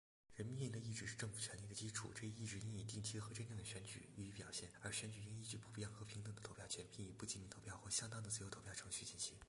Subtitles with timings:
[0.35, 9.35] 人民的意志是政府权力的基础;这一意志应以定期的和真正的选举予以表现,而选举应依据普遍和平等的投票权,并以不记名投票或相当的自由投票程序进行。